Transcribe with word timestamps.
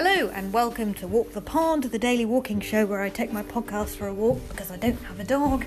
Hello, 0.00 0.30
and 0.32 0.52
welcome 0.52 0.94
to 0.94 1.08
Walk 1.08 1.32
the 1.32 1.40
Pod, 1.40 1.82
the 1.82 1.98
daily 1.98 2.24
walking 2.24 2.60
show 2.60 2.86
where 2.86 3.02
I 3.02 3.08
take 3.08 3.32
my 3.32 3.42
podcast 3.42 3.96
for 3.96 4.06
a 4.06 4.14
walk 4.14 4.38
because 4.48 4.70
I 4.70 4.76
don't 4.76 5.02
have 5.02 5.18
a 5.18 5.24
dog. 5.24 5.64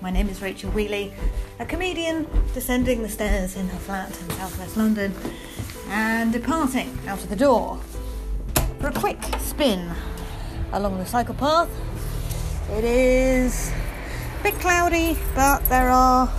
My 0.00 0.10
name 0.10 0.30
is 0.30 0.40
Rachel 0.40 0.70
Wheeley, 0.70 1.12
a 1.58 1.66
comedian 1.66 2.26
descending 2.54 3.02
the 3.02 3.10
stairs 3.10 3.56
in 3.56 3.68
her 3.68 3.78
flat 3.78 4.08
in 4.22 4.30
southwest 4.30 4.78
London 4.78 5.14
and 5.88 6.32
departing 6.32 6.98
out 7.06 7.22
of 7.22 7.28
the 7.28 7.36
door 7.36 7.78
for 8.80 8.86
a 8.86 8.92
quick 8.92 9.22
spin 9.38 9.92
along 10.72 10.96
the 10.96 11.04
cycle 11.04 11.34
path. 11.34 11.68
It 12.70 12.84
is 12.84 13.70
a 14.40 14.42
bit 14.44 14.54
cloudy, 14.60 15.18
but 15.34 15.62
there 15.66 15.90
are 15.90 16.32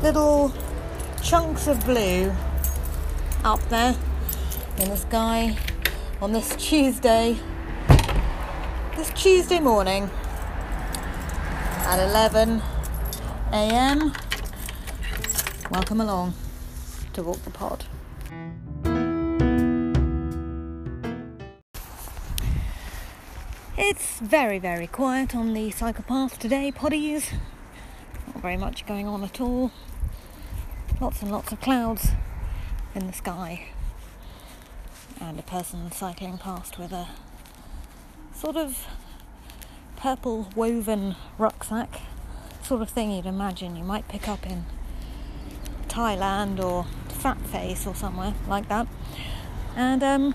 little 0.00 0.54
chunks 1.24 1.66
of 1.66 1.84
blue 1.84 2.32
up 3.42 3.68
there 3.68 3.96
in 4.78 4.90
the 4.90 4.96
sky 4.96 5.58
on 6.20 6.32
this 6.32 6.56
Tuesday, 6.56 7.38
this 8.96 9.10
Tuesday 9.10 9.60
morning 9.60 10.10
at 11.86 12.04
11 12.10 12.60
a.m. 13.52 14.12
Welcome 15.70 16.00
along 16.00 16.34
to 17.12 17.22
Walk 17.22 17.40
the 17.44 17.50
Pod. 17.50 17.84
It's 23.76 24.18
very, 24.18 24.58
very 24.58 24.88
quiet 24.88 25.36
on 25.36 25.54
the 25.54 25.70
cycle 25.70 26.02
path 26.02 26.40
today, 26.40 26.72
poddies. 26.72 27.32
Not 28.26 28.42
very 28.42 28.56
much 28.56 28.84
going 28.86 29.06
on 29.06 29.22
at 29.22 29.40
all. 29.40 29.70
Lots 31.00 31.22
and 31.22 31.30
lots 31.30 31.52
of 31.52 31.60
clouds 31.60 32.08
in 32.96 33.06
the 33.06 33.12
sky 33.12 33.68
and 35.20 35.38
a 35.38 35.42
person 35.42 35.90
cycling 35.92 36.38
past 36.38 36.78
with 36.78 36.92
a 36.92 37.08
sort 38.34 38.56
of 38.56 38.86
purple 39.96 40.48
woven 40.54 41.16
rucksack, 41.38 42.00
sort 42.62 42.82
of 42.82 42.90
thing 42.90 43.10
you'd 43.10 43.26
imagine 43.26 43.76
you 43.76 43.84
might 43.84 44.06
pick 44.08 44.28
up 44.28 44.46
in 44.46 44.64
Thailand 45.88 46.62
or 46.62 46.86
Fat 47.08 47.40
Face 47.40 47.86
or 47.86 47.94
somewhere 47.94 48.34
like 48.48 48.68
that. 48.68 48.86
And 49.74 50.02
um, 50.02 50.34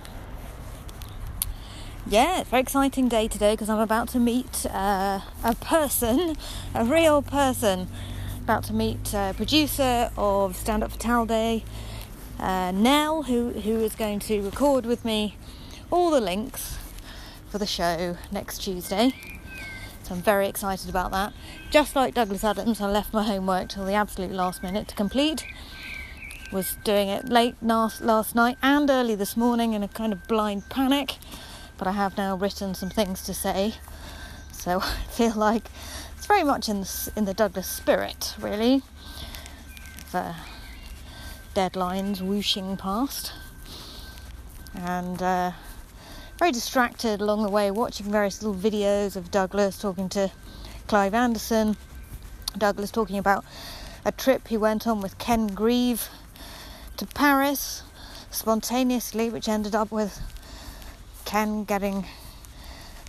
yeah, 2.05 2.41
it's 2.41 2.49
very 2.49 2.61
exciting 2.61 3.07
day 3.07 3.27
today 3.27 3.53
because 3.53 3.69
I'm 3.69 3.79
about 3.79 4.09
to 4.09 4.19
meet 4.19 4.65
uh, 4.65 5.21
a 5.43 5.55
person, 5.55 6.35
a 6.75 6.83
real 6.83 7.21
person. 7.21 7.87
About 8.41 8.65
to 8.65 8.73
meet 8.73 9.13
a 9.13 9.33
producer 9.37 10.11
of 10.17 10.57
Stand 10.57 10.83
Up 10.83 10.91
for 10.91 10.99
Towel 10.99 11.25
Day, 11.25 11.63
uh, 12.43 12.71
Nell, 12.71 13.23
who, 13.23 13.51
who 13.51 13.79
is 13.79 13.95
going 13.95 14.19
to 14.19 14.41
record 14.41 14.85
with 14.85 15.05
me 15.05 15.37
all 15.89 16.11
the 16.11 16.19
links 16.19 16.77
for 17.49 17.57
the 17.57 17.65
show 17.65 18.17
next 18.33 18.57
Tuesday. 18.57 19.13
So 20.03 20.15
I'm 20.15 20.21
very 20.21 20.49
excited 20.49 20.89
about 20.89 21.11
that. 21.11 21.31
Just 21.71 21.95
like 21.95 22.13
Douglas 22.13 22.43
Adams, 22.43 22.81
I 22.81 22.91
left 22.91 23.13
my 23.13 23.23
homework 23.23 23.69
till 23.69 23.85
the 23.85 23.93
absolute 23.93 24.31
last 24.31 24.61
minute 24.61 24.89
to 24.89 24.95
complete. 24.95 25.45
Was 26.51 26.75
doing 26.83 27.07
it 27.07 27.29
late 27.29 27.55
last, 27.61 28.01
last 28.01 28.35
night 28.35 28.57
and 28.61 28.89
early 28.89 29.15
this 29.15 29.37
morning 29.37 29.71
in 29.71 29.81
a 29.81 29.87
kind 29.87 30.11
of 30.11 30.27
blind 30.27 30.67
panic, 30.69 31.15
but 31.77 31.87
I 31.87 31.93
have 31.93 32.17
now 32.17 32.35
written 32.35 32.75
some 32.75 32.89
things 32.89 33.23
to 33.23 33.33
say. 33.33 33.75
So 34.51 34.79
I 34.83 34.95
feel 35.09 35.33
like 35.35 35.69
it's 36.17 36.25
very 36.25 36.43
much 36.43 36.67
in 36.67 36.81
the, 36.81 37.11
in 37.15 37.23
the 37.23 37.33
Douglas 37.33 37.67
spirit, 37.67 38.35
really. 38.37 38.81
Uh, 40.13 40.33
deadlines 41.53 42.21
whooshing 42.21 42.77
past. 42.77 43.33
And 44.75 45.21
uh, 45.21 45.51
very 46.39 46.51
distracted 46.51 47.21
along 47.21 47.43
the 47.43 47.49
way, 47.49 47.71
watching 47.71 48.11
various 48.11 48.41
little 48.41 48.59
videos 48.59 49.15
of 49.15 49.31
Douglas 49.31 49.77
talking 49.77 50.09
to 50.09 50.31
Clive 50.87 51.13
Anderson. 51.13 51.77
Douglas 52.57 52.91
talking 52.91 53.17
about 53.17 53.45
a 54.05 54.11
trip 54.11 54.47
he 54.47 54.57
went 54.57 54.85
on 54.87 55.01
with 55.01 55.17
Ken 55.17 55.47
Grieve 55.47 56.09
to 56.97 57.05
Paris 57.05 57.83
spontaneously, 58.31 59.29
which 59.29 59.47
ended 59.47 59.75
up 59.75 59.91
with 59.91 60.21
Ken 61.25 61.63
getting 61.63 62.05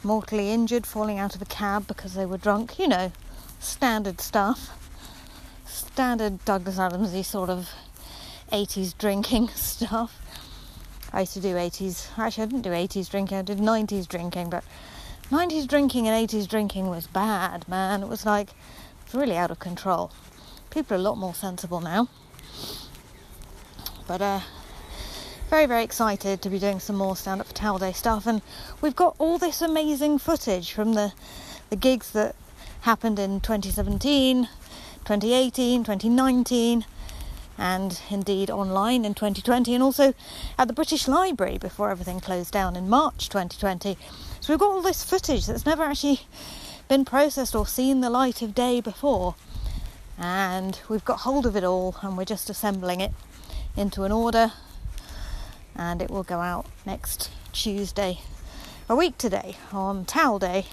mortally 0.02 0.50
injured, 0.50 0.86
falling 0.86 1.18
out 1.18 1.34
of 1.34 1.42
a 1.42 1.46
cab 1.46 1.86
because 1.86 2.14
they 2.14 2.26
were 2.26 2.38
drunk. 2.38 2.78
You 2.78 2.88
know, 2.88 3.12
standard 3.58 4.20
stuff. 4.20 4.78
Standard 5.66 6.44
Douglas 6.44 6.78
Adamsy 6.78 7.24
sort 7.24 7.50
of 7.50 7.70
80s 8.54 8.96
drinking 8.96 9.48
stuff. 9.56 10.20
I 11.12 11.20
used 11.20 11.32
to 11.34 11.40
do 11.40 11.54
80s, 11.54 12.16
actually, 12.16 12.44
I 12.44 12.46
didn't 12.46 12.62
do 12.62 12.70
80s 12.70 13.10
drinking, 13.10 13.38
I 13.38 13.42
did 13.42 13.58
90s 13.58 14.06
drinking, 14.06 14.50
but 14.50 14.62
90s 15.30 15.66
drinking 15.66 16.06
and 16.06 16.28
80s 16.28 16.48
drinking 16.48 16.88
was 16.88 17.08
bad, 17.08 17.68
man. 17.68 18.04
It 18.04 18.08
was 18.08 18.24
like, 18.24 18.50
it 18.50 19.12
was 19.12 19.14
really 19.14 19.36
out 19.36 19.50
of 19.50 19.58
control. 19.58 20.12
People 20.70 20.96
are 20.96 21.00
a 21.00 21.02
lot 21.02 21.18
more 21.18 21.34
sensible 21.34 21.80
now. 21.80 22.08
But, 24.06 24.22
uh, 24.22 24.40
very, 25.50 25.66
very 25.66 25.82
excited 25.82 26.40
to 26.42 26.48
be 26.48 26.60
doing 26.60 26.78
some 26.78 26.96
more 26.96 27.16
Stand 27.16 27.40
Up 27.40 27.48
for 27.48 27.54
Towel 27.54 27.78
Day 27.78 27.92
stuff, 27.92 28.24
and 28.24 28.40
we've 28.80 28.96
got 28.96 29.16
all 29.18 29.36
this 29.36 29.62
amazing 29.62 30.18
footage 30.18 30.70
from 30.72 30.94
the, 30.94 31.12
the 31.70 31.76
gigs 31.76 32.12
that 32.12 32.36
happened 32.82 33.18
in 33.18 33.40
2017, 33.40 34.44
2018, 35.04 35.82
2019 35.82 36.84
and 37.58 38.00
indeed 38.10 38.50
online 38.50 39.04
in 39.04 39.14
2020 39.14 39.74
and 39.74 39.82
also 39.82 40.14
at 40.58 40.68
the 40.68 40.74
British 40.74 41.06
Library 41.06 41.58
before 41.58 41.90
everything 41.90 42.20
closed 42.20 42.52
down 42.52 42.76
in 42.76 42.88
March 42.88 43.28
2020. 43.28 43.96
So 44.40 44.52
we've 44.52 44.60
got 44.60 44.70
all 44.70 44.82
this 44.82 45.04
footage 45.04 45.46
that's 45.46 45.66
never 45.66 45.84
actually 45.84 46.20
been 46.88 47.04
processed 47.04 47.54
or 47.54 47.66
seen 47.66 48.00
the 48.00 48.10
light 48.10 48.42
of 48.42 48.54
day 48.54 48.80
before. 48.80 49.34
And 50.18 50.78
we've 50.88 51.04
got 51.04 51.20
hold 51.20 51.46
of 51.46 51.56
it 51.56 51.64
all 51.64 51.96
and 52.02 52.16
we're 52.16 52.24
just 52.24 52.50
assembling 52.50 53.00
it 53.00 53.12
into 53.76 54.04
an 54.04 54.12
order 54.12 54.52
and 55.76 56.00
it 56.00 56.10
will 56.10 56.22
go 56.22 56.40
out 56.40 56.66
next 56.86 57.30
Tuesday, 57.52 58.20
a 58.88 58.94
week 58.94 59.18
today, 59.18 59.56
on 59.72 60.04
Towel 60.04 60.38
Day, 60.38 60.66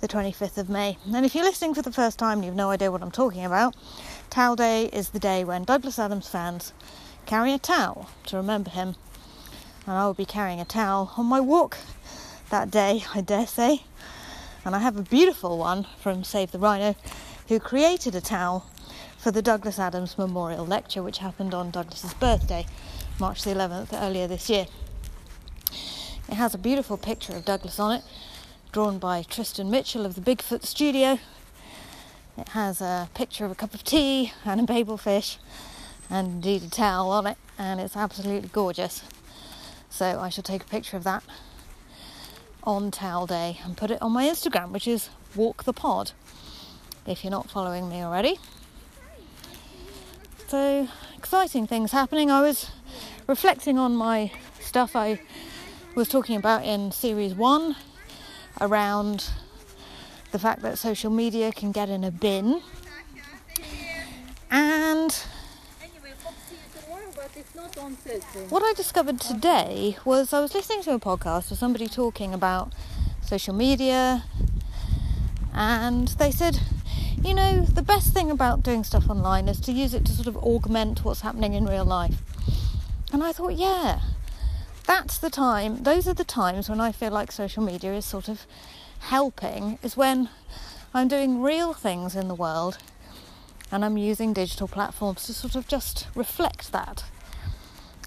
the 0.00 0.08
25th 0.08 0.58
of 0.58 0.68
May. 0.68 0.98
And 1.06 1.24
if 1.24 1.34
you're 1.34 1.44
listening 1.44 1.74
for 1.74 1.82
the 1.82 1.92
first 1.92 2.18
time 2.18 2.38
and 2.38 2.44
you've 2.44 2.54
no 2.54 2.70
idea 2.70 2.90
what 2.90 3.02
I'm 3.02 3.10
talking 3.10 3.44
about, 3.44 3.74
Towel 4.30 4.54
Day 4.54 4.84
is 4.92 5.08
the 5.08 5.18
day 5.18 5.42
when 5.42 5.64
Douglas 5.64 5.98
Adams 5.98 6.28
fans 6.28 6.72
carry 7.26 7.52
a 7.52 7.58
towel 7.58 8.08
to 8.26 8.36
remember 8.36 8.70
him. 8.70 8.94
And 9.88 9.96
I 9.96 10.06
will 10.06 10.14
be 10.14 10.24
carrying 10.24 10.60
a 10.60 10.64
towel 10.64 11.12
on 11.16 11.26
my 11.26 11.40
walk 11.40 11.78
that 12.48 12.70
day, 12.70 13.02
I 13.12 13.22
dare 13.22 13.48
say. 13.48 13.82
And 14.64 14.76
I 14.76 14.78
have 14.78 14.96
a 14.96 15.02
beautiful 15.02 15.58
one 15.58 15.84
from 16.00 16.22
Save 16.22 16.52
the 16.52 16.60
Rhino, 16.60 16.94
who 17.48 17.58
created 17.58 18.14
a 18.14 18.20
towel 18.20 18.66
for 19.18 19.32
the 19.32 19.42
Douglas 19.42 19.80
Adams 19.80 20.16
Memorial 20.16 20.64
Lecture, 20.64 21.02
which 21.02 21.18
happened 21.18 21.52
on 21.52 21.72
Douglas's 21.72 22.14
birthday, 22.14 22.66
March 23.18 23.42
the 23.42 23.50
11th, 23.50 23.88
earlier 23.92 24.28
this 24.28 24.48
year. 24.48 24.66
It 26.28 26.34
has 26.34 26.54
a 26.54 26.58
beautiful 26.58 26.96
picture 26.96 27.34
of 27.34 27.44
Douglas 27.44 27.80
on 27.80 27.96
it, 27.96 28.04
drawn 28.70 29.00
by 29.00 29.24
Tristan 29.24 29.72
Mitchell 29.72 30.06
of 30.06 30.14
the 30.14 30.20
Bigfoot 30.20 30.64
Studio, 30.64 31.18
it 32.40 32.48
has 32.50 32.80
a 32.80 33.08
picture 33.14 33.44
of 33.44 33.50
a 33.50 33.54
cup 33.54 33.74
of 33.74 33.84
tea 33.84 34.32
and 34.44 34.60
a 34.60 34.64
babel 34.64 34.96
fish 34.96 35.38
and 36.08 36.26
indeed 36.28 36.62
a 36.62 36.70
towel 36.70 37.10
on 37.10 37.26
it, 37.26 37.36
and 37.58 37.80
it's 37.80 37.96
absolutely 37.96 38.48
gorgeous. 38.48 39.02
So 39.90 40.18
I 40.18 40.28
shall 40.28 40.42
take 40.42 40.62
a 40.62 40.66
picture 40.66 40.96
of 40.96 41.04
that 41.04 41.22
on 42.64 42.90
Towel 42.90 43.26
Day 43.26 43.58
and 43.64 43.76
put 43.76 43.90
it 43.90 44.02
on 44.02 44.12
my 44.12 44.24
Instagram, 44.24 44.70
which 44.70 44.88
is 44.88 45.10
Walk 45.36 45.64
the 45.64 45.72
Pod, 45.72 46.12
if 47.06 47.22
you're 47.22 47.30
not 47.30 47.48
following 47.50 47.88
me 47.88 48.02
already. 48.02 48.38
So 50.48 50.88
exciting 51.16 51.66
things 51.66 51.92
happening. 51.92 52.30
I 52.30 52.40
was 52.42 52.70
reflecting 53.28 53.78
on 53.78 53.94
my 53.94 54.32
stuff 54.60 54.96
I 54.96 55.20
was 55.94 56.08
talking 56.08 56.36
about 56.36 56.64
in 56.64 56.90
series 56.90 57.34
one 57.34 57.76
around 58.60 59.30
the 60.32 60.38
fact 60.38 60.62
that 60.62 60.78
social 60.78 61.10
media 61.10 61.52
can 61.52 61.72
get 61.72 61.88
in 61.88 62.04
a 62.04 62.10
bin. 62.10 62.62
And 64.50 65.12
what 68.48 68.62
I 68.62 68.72
discovered 68.74 69.20
today 69.20 69.96
was 70.04 70.32
I 70.32 70.40
was 70.40 70.54
listening 70.54 70.82
to 70.82 70.94
a 70.94 70.98
podcast 70.98 71.50
of 71.50 71.58
somebody 71.58 71.86
talking 71.86 72.34
about 72.34 72.72
social 73.22 73.54
media, 73.54 74.24
and 75.54 76.08
they 76.08 76.30
said, 76.30 76.58
you 77.22 77.34
know, 77.34 77.64
the 77.64 77.82
best 77.82 78.12
thing 78.12 78.30
about 78.30 78.62
doing 78.62 78.82
stuff 78.82 79.08
online 79.08 79.48
is 79.48 79.60
to 79.60 79.72
use 79.72 79.94
it 79.94 80.04
to 80.06 80.12
sort 80.12 80.26
of 80.26 80.36
augment 80.38 81.04
what's 81.04 81.20
happening 81.20 81.54
in 81.54 81.66
real 81.66 81.84
life. 81.84 82.16
And 83.12 83.22
I 83.22 83.32
thought, 83.32 83.54
yeah, 83.54 84.00
that's 84.86 85.18
the 85.18 85.30
time, 85.30 85.82
those 85.82 86.08
are 86.08 86.14
the 86.14 86.24
times 86.24 86.68
when 86.68 86.80
I 86.80 86.90
feel 86.92 87.10
like 87.12 87.30
social 87.30 87.62
media 87.62 87.94
is 87.94 88.04
sort 88.04 88.28
of 88.28 88.46
helping 89.00 89.78
is 89.82 89.96
when 89.96 90.28
I'm 90.94 91.08
doing 91.08 91.42
real 91.42 91.72
things 91.72 92.14
in 92.14 92.28
the 92.28 92.34
world 92.34 92.78
and 93.72 93.84
I'm 93.84 93.96
using 93.96 94.32
digital 94.32 94.68
platforms 94.68 95.24
to 95.26 95.34
sort 95.34 95.54
of 95.54 95.68
just 95.68 96.08
reflect 96.14 96.72
that 96.72 97.04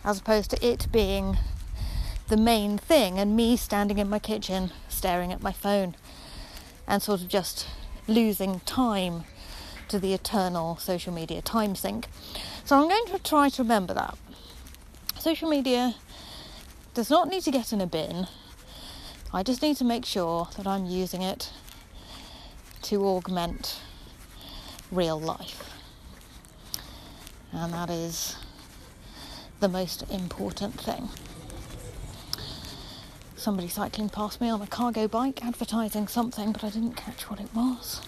as 0.03 0.19
opposed 0.19 0.51
to 0.51 0.65
it 0.65 0.87
being 0.91 1.37
the 2.27 2.37
main 2.37 2.77
thing, 2.77 3.19
and 3.19 3.35
me 3.35 3.57
standing 3.57 3.97
in 3.99 4.09
my 4.09 4.19
kitchen 4.19 4.71
staring 4.87 5.31
at 5.31 5.41
my 5.41 5.51
phone 5.51 5.95
and 6.87 7.01
sort 7.01 7.21
of 7.21 7.27
just 7.27 7.67
losing 8.07 8.59
time 8.61 9.23
to 9.87 9.99
the 9.99 10.13
eternal 10.13 10.77
social 10.77 11.13
media 11.13 11.41
time 11.41 11.75
sink. 11.75 12.07
So 12.65 12.77
I'm 12.77 12.87
going 12.87 13.05
to 13.07 13.19
try 13.19 13.49
to 13.49 13.61
remember 13.61 13.93
that. 13.93 14.17
Social 15.19 15.49
media 15.49 15.95
does 16.93 17.09
not 17.09 17.27
need 17.27 17.43
to 17.43 17.51
get 17.51 17.73
in 17.73 17.81
a 17.81 17.87
bin. 17.87 18.27
I 19.35 19.41
just 19.41 19.63
need 19.63 19.77
to 19.77 19.83
make 19.83 20.05
sure 20.05 20.47
that 20.57 20.67
I'm 20.67 20.85
using 20.85 21.23
it 21.23 21.49
to 22.83 23.03
augment 23.03 23.79
real 24.91 25.19
life. 25.19 25.71
And 27.51 27.73
that 27.73 27.89
is 27.89 28.35
the 29.59 29.67
most 29.67 30.03
important 30.11 30.79
thing. 30.79 31.09
Somebody 33.35 33.69
cycling 33.69 34.09
past 34.09 34.39
me 34.39 34.49
on 34.49 34.61
a 34.61 34.67
cargo 34.67 35.07
bike 35.07 35.43
advertising 35.43 36.07
something, 36.07 36.51
but 36.51 36.63
I 36.63 36.69
didn't 36.69 36.93
catch 36.93 37.27
what 37.27 37.39
it 37.39 37.51
was. 37.55 38.01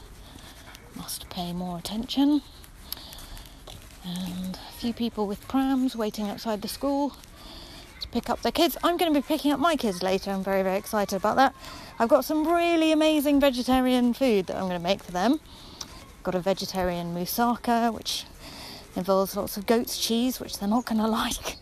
Must 0.96 1.28
pay 1.32 1.54
more 1.54 1.80
attention. 1.80 2.44
And 4.06 4.56
a 4.56 4.74
few 4.74 4.94
people 4.94 5.26
with 5.26 5.48
prams 5.48 5.96
waiting 5.96 6.30
outside 6.30 6.62
the 6.62 6.68
school 6.68 7.16
to 8.02 8.08
pick 8.08 8.30
up 8.30 8.42
their 8.42 8.52
kids. 8.52 8.78
I'm 8.84 8.98
going 8.98 9.14
to 9.14 9.20
be 9.20 9.26
picking 9.26 9.52
up 9.52 9.60
my 9.60 9.76
kids 9.76 10.04
later. 10.04 10.32
I'm 10.32 10.44
very, 10.44 10.64
very 10.64 10.78
excited 10.78 11.16
about 11.16 11.36
that. 11.38 11.56
I've 12.00 12.10
got 12.10 12.26
some 12.26 12.48
really 12.48 12.92
amazing 12.92 13.40
vegetarian 13.40 14.14
food 14.14 14.48
that 14.48 14.56
I'm 14.58 14.64
going 14.64 14.80
to 14.80 14.84
make 14.84 15.04
for 15.04 15.12
them. 15.12 15.40
Got 16.24 16.36
a 16.36 16.40
vegetarian 16.40 17.16
moussaka, 17.16 17.94
which 17.94 18.26
involves 18.96 19.36
lots 19.36 19.58
of 19.58 19.66
goat's 19.66 19.98
cheese, 19.98 20.40
which 20.40 20.60
they're 20.60 20.70
not 20.70 20.86
going 20.86 21.00
to 21.02 21.08
like, 21.08 21.58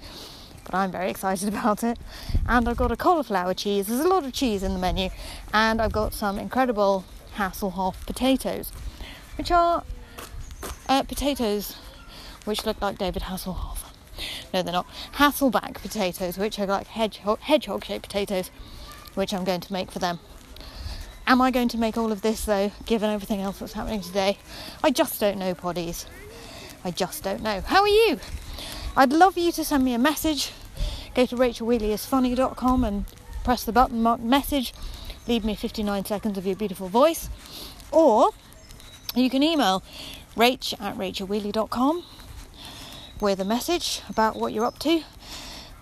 but 0.64 0.74
I'm 0.74 0.92
very 0.92 1.10
excited 1.10 1.48
about 1.54 1.84
it. 1.84 2.00
And 2.48 2.68
I've 2.68 2.78
got 2.78 2.92
a 2.92 2.98
cauliflower 2.98 3.54
cheese. 3.54 3.88
There's 3.88 4.00
a 4.00 4.08
lot 4.08 4.26
of 4.26 4.34
cheese 4.34 4.64
in 4.64 4.74
the 4.74 4.80
menu, 4.80 5.10
and 5.54 5.82
I've 5.82 5.92
got 5.92 6.14
some 6.14 6.40
incredible 6.40 7.06
Hasselhoff 7.36 8.06
potatoes, 8.06 8.72
which 9.38 9.52
are 9.52 9.84
uh, 10.88 11.04
potatoes 11.04 11.78
which 12.46 12.66
look 12.66 12.82
like 12.82 12.98
David 12.98 13.24
Hasselhoff. 13.24 13.83
No, 14.54 14.62
they're 14.62 14.74
not. 14.74 14.88
Hasselback 15.16 15.76
potatoes, 15.76 16.38
which 16.38 16.60
are 16.60 16.66
like 16.66 16.88
hedgehog, 16.88 17.40
hedgehog 17.40 17.86
shaped 17.86 18.04
potatoes, 18.08 18.52
which 19.16 19.34
I'm 19.34 19.44
going 19.44 19.62
to 19.62 19.74
make 19.74 19.92
for 19.92 20.00
them. 20.00 20.20
Am 21.26 21.42
I 21.42 21.52
going 21.52 21.70
to 21.70 21.78
make 21.78 21.98
all 21.98 22.12
of 22.12 22.22
this 22.22 22.46
though, 22.46 22.72
given 22.86 23.10
everything 23.10 23.40
else 23.40 23.60
that's 23.60 23.74
happening 23.74 24.02
today? 24.02 24.38
I 24.84 24.92
just 24.92 25.20
don't 25.20 25.38
know, 25.38 25.56
poddies. 25.56 26.06
I 26.84 26.92
just 26.92 27.24
don't 27.24 27.42
know. 27.42 27.62
How 27.62 27.82
are 27.82 27.88
you? 27.88 28.20
I'd 28.96 29.14
love 29.14 29.38
you 29.38 29.52
to 29.54 29.64
send 29.64 29.86
me 29.86 29.94
a 29.94 30.00
message. 30.00 30.52
Go 31.16 31.26
to 31.26 31.36
rachelwheeleyisfunny.com 31.36 32.84
and 32.84 33.06
press 33.44 33.64
the 33.64 33.72
button 33.72 34.04
marked 34.04 34.24
message. 34.24 34.74
Leave 35.28 35.46
me 35.46 35.56
59 35.56 36.06
seconds 36.06 36.38
of 36.38 36.46
your 36.46 36.56
beautiful 36.56 36.90
voice. 36.90 37.30
Or 37.92 38.32
you 39.16 39.30
can 39.30 39.44
email 39.44 39.82
rach 40.36 40.74
at 40.82 40.98
rachelwheeley.com 40.98 42.04
with 43.22 43.40
a 43.40 43.46
message 43.46 44.02
about 44.10 44.36
what 44.36 44.54
you're 44.54 44.66
up 44.66 44.80
to. 44.80 45.04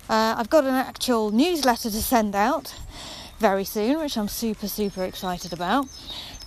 Uh, 0.10 0.36
I've 0.38 0.50
got 0.50 0.66
an 0.66 0.76
actual 0.76 1.32
newsletter 1.32 1.90
to 1.90 2.02
send 2.02 2.36
out 2.36 2.76
very 3.40 3.64
soon, 3.64 4.00
which 4.00 4.18
I'm 4.18 4.28
super, 4.28 4.68
super 4.68 5.04
excited 5.04 5.54
about. 5.54 5.88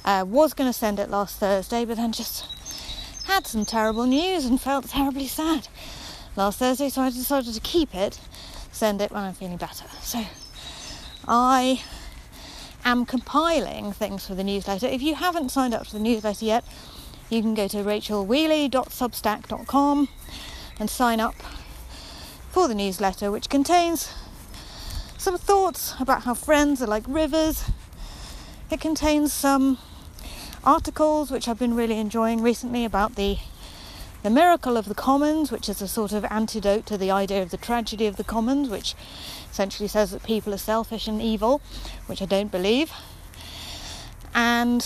Uh, 0.04 0.25
was 0.26 0.54
going 0.54 0.69
to 0.69 0.78
send 0.78 0.98
it 0.98 1.10
last 1.10 1.38
Thursday, 1.38 1.84
but 1.84 1.96
then 1.96 2.12
just 2.12 2.46
had 3.25 3.46
some 3.46 3.64
terrible 3.64 4.06
news 4.06 4.44
and 4.44 4.60
felt 4.60 4.88
terribly 4.88 5.26
sad 5.26 5.69
last 6.36 6.58
Thursday, 6.58 6.88
so 6.88 7.02
I 7.02 7.10
decided 7.10 7.54
to 7.54 7.60
keep 7.60 7.94
it, 7.94 8.19
send 8.70 9.00
it 9.00 9.10
when 9.10 9.22
I'm 9.22 9.34
feeling 9.34 9.56
better. 9.56 9.86
So 10.02 10.25
I 11.26 11.82
am 12.84 13.06
compiling 13.06 13.92
things 13.92 14.26
for 14.26 14.34
the 14.34 14.44
newsletter. 14.44 14.86
If 14.86 15.00
you 15.00 15.14
haven't 15.14 15.48
signed 15.50 15.72
up 15.75 15.86
to 15.86 15.94
the 15.94 16.00
newsletter 16.00 16.44
yet, 16.44 16.64
you 17.31 17.40
can 17.40 17.54
go 17.54 17.66
to 17.69 17.78
rachelwheeley.substack.com 17.78 20.08
and 20.79 20.91
sign 20.91 21.21
up 21.21 21.35
for 22.50 22.69
the 22.69 22.75
newsletter, 22.75 23.31
which 23.31 23.49
contains 23.49 24.12
some 25.19 25.38
thoughts 25.38 25.94
about 26.00 26.23
how 26.25 26.35
friends 26.35 26.82
are 26.82 26.87
like 26.87 27.05
rivers. 27.06 27.65
It 28.71 28.81
contains 28.81 29.32
some 29.32 29.79
articles 30.62 31.31
which 31.31 31.49
I've 31.49 31.59
been 31.59 31.75
really 31.75 31.99
enjoying 31.99 32.43
recently 32.43 32.85
about 32.85 33.17
the 33.17 33.38
the 34.23 34.31
miracle 34.31 34.79
of 34.79 34.87
the 34.87 34.94
commons, 34.94 35.53
which 35.53 35.69
is 35.69 35.82
a 35.82 35.87
sort 35.87 36.12
of 36.12 36.25
antidote 36.25 36.87
to 36.87 36.97
the 36.97 37.11
idea 37.11 37.43
of 37.43 37.50
the 37.50 37.59
tragedy 37.59 38.06
of 38.06 38.17
the 38.17 38.25
commons, 38.25 38.70
which 38.70 38.94
essentially 39.50 39.87
says 39.87 40.12
that 40.12 40.23
people 40.23 40.55
are 40.55 40.59
selfish 40.59 41.06
and 41.06 41.20
evil, 41.20 41.61
which 42.06 42.23
I 42.23 42.25
don't 42.25 42.50
believe. 42.50 42.91
And 44.35 44.82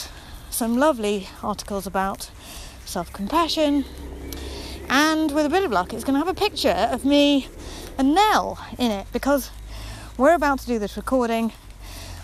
some 0.51 0.77
lovely 0.77 1.29
articles 1.41 1.87
about 1.87 2.31
self 2.85 3.13
compassion. 3.13 3.85
And 4.89 5.33
with 5.33 5.47
a 5.47 5.51
bit 5.51 5.65
of 5.65 5.71
luck, 5.71 5.93
it's 5.93 6.05
going 6.05 6.15
to 6.15 6.25
have 6.25 6.29
a 6.29 6.39
picture 6.39 6.89
of 6.91 7.05
me 7.05 7.49
and 7.99 8.15
Nell 8.15 8.59
in 8.79 8.91
it 8.91 9.07
because 9.13 9.51
we're 10.17 10.35
about 10.35 10.61
to 10.61 10.67
do 10.67 10.79
this 10.79 10.97
recording. 10.97 11.53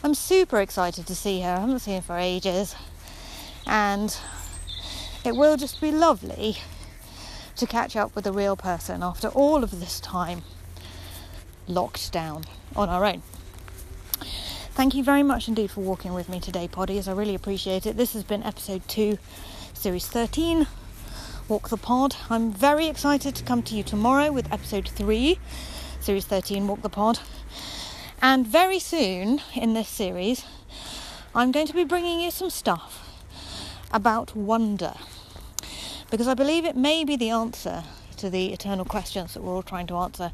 I'm 0.03 0.15
super 0.15 0.61
excited 0.61 1.07
to 1.07 1.15
see 1.15 1.41
her. 1.41 1.51
I 1.51 1.61
haven't 1.61 1.81
seen 1.81 1.97
her 1.97 2.03
for 2.03 2.19
ages 2.19 2.75
and 3.67 4.17
it 5.25 5.35
will 5.37 5.57
just 5.57 5.81
be 5.81 5.91
lovely 5.91 6.59
to 7.57 7.67
catch 7.67 7.97
up 7.97 8.15
with 8.15 8.27
a 8.27 8.33
real 8.33 8.57
person 8.57 9.03
after 9.03 9.29
all 9.29 9.63
of 9.63 9.81
this 9.81 10.01
time 10.01 10.43
locked 11.67 12.13
down 12.13 12.45
on 12.77 12.89
our 12.89 13.05
own. 13.05 13.23
Thank 14.73 14.95
you 14.95 15.05
very 15.05 15.23
much 15.23 15.49
indeed 15.49 15.71
for 15.71 15.81
walking 15.81 16.15
with 16.15 16.29
me 16.29 16.41
today, 16.41 16.69
Poddies. 16.69 17.07
I 17.07 17.13
really 17.13 17.35
appreciate 17.35 17.87
it. 17.87 17.97
This 17.97 18.13
has 18.15 18.25
been 18.25 18.43
episode 18.43 18.87
2, 18.89 19.19
series 19.73 20.07
13, 20.07 20.67
Walk 21.47 21.69
the 21.69 21.77
Pod. 21.77 22.17
I'm 22.31 22.51
very 22.51 22.87
excited 22.87 23.35
to 23.35 23.45
come 23.45 23.63
to 23.65 23.75
you 23.75 23.83
tomorrow 23.83 24.33
with 24.33 24.51
episode 24.51 24.89
3, 24.89 25.39
series 26.01 26.25
13, 26.25 26.67
Walk 26.67 26.81
the 26.81 26.89
Pod. 26.89 27.19
And 28.23 28.47
very 28.47 28.79
soon 28.79 29.43
in 29.55 29.75
this 29.75 29.87
series, 29.87 30.47
I'm 31.35 31.53
going 31.53 31.67
to 31.67 31.75
be 31.75 31.85
bringing 31.85 32.21
you 32.21 32.31
some 32.31 32.49
stuff 32.49 33.23
about 33.93 34.35
wonder. 34.35 34.95
Because 36.11 36.29
I 36.29 36.33
believe 36.33 36.65
it 36.65 36.77
may 36.77 37.05
be 37.05 37.15
the 37.15 37.29
answer 37.29 37.85
to 38.17 38.31
the 38.31 38.51
eternal 38.55 38.87
questions 38.87 39.35
that 39.35 39.43
we're 39.43 39.55
all 39.55 39.63
trying 39.63 39.87
to 39.89 39.97
answer 39.97 40.33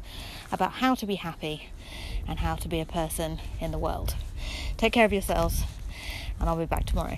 about 0.49 0.71
how 0.75 0.95
to 0.95 1.05
be 1.05 1.15
happy 1.15 1.67
and 2.25 2.39
how 2.39 2.55
to 2.55 2.69
be 2.69 2.79
a 2.79 2.85
person 2.85 3.39
in 3.59 3.71
the 3.71 3.77
world. 3.77 4.15
Take 4.77 4.93
care 4.93 5.05
of 5.05 5.11
yourselves, 5.11 5.63
and 6.39 6.47
I'll 6.47 6.55
be 6.55 6.65
back 6.65 6.85
tomorrow. 6.85 7.17